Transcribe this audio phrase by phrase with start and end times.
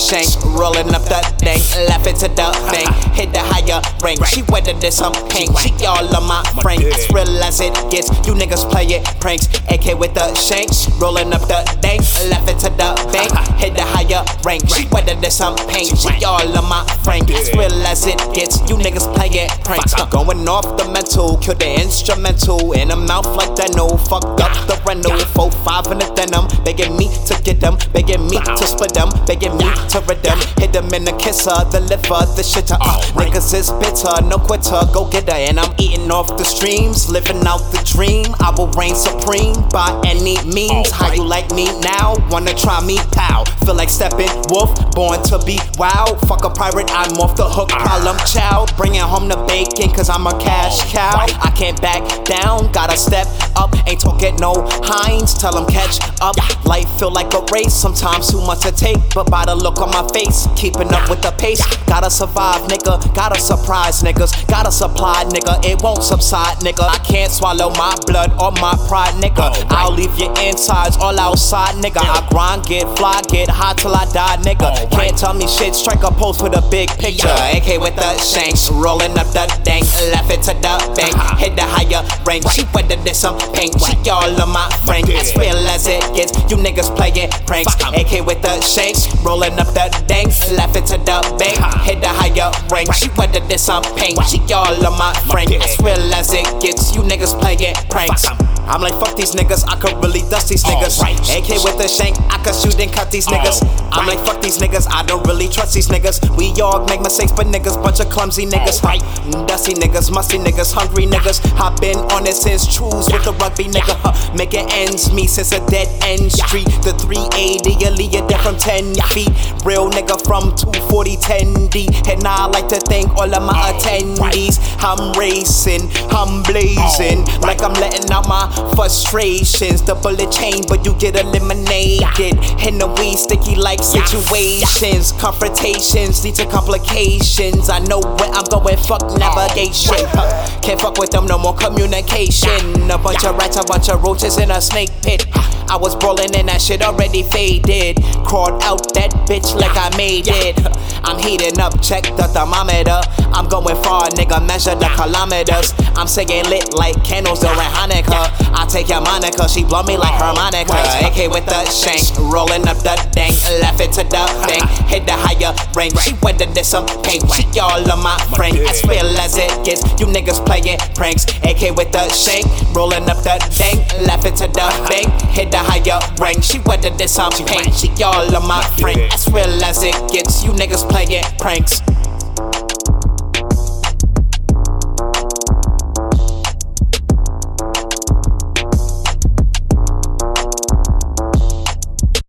[0.00, 4.24] shank, rolling up the thing, left it to the bank, hit the higher rank.
[4.24, 6.80] She wetter than some paint, she all of my frank.
[6.82, 9.46] It's real as it gets, you niggas play it pranks.
[9.68, 12.00] AK with the shanks, rolling up the thing,
[12.32, 13.30] left it to the bank,
[13.60, 14.68] hit the higher rank.
[14.68, 17.30] She wetter than some paint, she all of my frank.
[17.30, 19.94] It's real as it gets, you niggas play it pranks.
[20.10, 23.74] Going off the mental, kill the instrumental in a mouth like that.
[23.76, 27.76] No, fucked up the rental, four five in the denim, begging me to get them,
[27.92, 30.38] begging me to split them, begging me to rid them.
[30.58, 32.76] Hit them in the kisser, the liver, the shitter.
[32.80, 35.36] Uh, niggas is bitter, no quitter, go get her.
[35.36, 38.26] And I'm eating off the streams, living out the dream.
[38.40, 40.90] I will reign supreme by any means.
[40.90, 42.16] How you like me now?
[42.30, 42.98] Wanna try me?
[43.12, 43.44] Pow.
[43.64, 46.20] Feel like stepping wolf, born to be wild.
[46.28, 48.74] Fuck a pirate, I'm off the hook, problem child.
[48.76, 51.26] Bringing home the bacon, cause I'm a cash cow.
[51.42, 53.70] I can't back down, gotta step up.
[53.88, 54.52] Ain't talking no
[54.84, 56.36] hinds, tell them catch up.
[56.64, 58.98] Life feel like a race, sometimes too much to take.
[59.14, 61.62] But by the look on my face, keeping up with the pace.
[61.86, 62.98] Gotta survive, nigga.
[63.14, 64.46] Gotta surprise niggas.
[64.46, 65.64] Gotta supply, nigga.
[65.64, 66.82] It won't subside, nigga.
[66.82, 69.50] I can't swallow my blood or my pride, nigga.
[69.52, 72.00] Oh, I'll leave your insides all outside, nigga.
[72.00, 74.70] I grind, get fly, get high till I die, nigga.
[74.70, 77.28] Oh, can't tell me shit, strike a pose with a big picture.
[77.28, 81.36] AK with the shanks, rolling up the dank, left it to the bank, uh-huh.
[81.36, 82.44] hit the higher rank.
[82.50, 85.08] She wetter than some paint, she all of my frank.
[85.10, 87.74] As real as it gets, you niggas playing pranks.
[87.80, 92.08] AK with the shanks, rolling up the dank, left it to the bank, hit the
[92.08, 92.92] higher rank.
[92.94, 95.50] She wetter than some paint, she all of my frank.
[95.52, 98.26] As real as it gets, you niggas playing pranks.
[98.70, 101.00] I'm like, fuck these niggas, I could really dust these niggas.
[101.02, 103.66] AK with the shank, I could shoot and cut these niggas.
[103.90, 106.22] I'm like, fuck these niggas, I don't really trust these niggas.
[106.36, 108.82] We all make mistakes, but niggas, bunch of clumsy niggas.
[108.84, 109.00] Right,
[109.48, 111.40] dusty niggas, musty niggas, hungry niggas.
[111.58, 113.96] I've been on it since trues with the rugby nigga.
[114.00, 116.66] Huh, making ends meet since a dead end street.
[116.82, 119.30] The 380, Aaliyah dead from 10 feet.
[119.64, 122.08] Real nigga from 240, 10D.
[122.08, 124.58] And I like to thank all of my oh, attendees.
[124.80, 129.82] I'm racing, I'm blazing, oh, like I'm letting out my frustrations.
[129.82, 132.38] The bullet chain, but you get eliminated.
[132.66, 135.12] In the weed, sticky like situations.
[135.12, 137.68] Confrontations lead to complications.
[137.68, 140.00] I know where I'm going, fuck oh, navigation.
[140.16, 142.90] Huh, Can't fuck with them, no more communication.
[142.90, 145.26] A bunch rats, a bunch of roaches in a snake pit.
[145.70, 148.02] I was brawling and that shit already faded.
[148.26, 150.58] Crawled out that bitch like I made it.
[151.06, 152.98] I'm heating up, check the thermometer.
[153.30, 155.72] I'm going far, nigga, measure the kilometers.
[155.94, 158.34] I'm saying lit like candles during Hanukkah.
[158.50, 160.74] I take your Monica, she blow me like harmonica.
[161.06, 163.32] AK with the shank, rolling up the dank,
[163.62, 165.94] left it to the bank, hit the higher rank.
[166.02, 168.58] She wetter than some paint, she all of my frank.
[168.58, 171.24] As real as it gets, you niggas playing pranks.
[171.46, 172.44] AK with the shank,
[172.74, 176.42] rolling up the dank, left it to the bank, hit the higher rank.
[176.42, 179.12] She wetter than some paint, she all of my frank.
[179.12, 181.80] As real as it gets, you niggas playing pranks.